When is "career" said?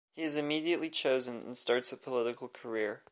2.49-3.03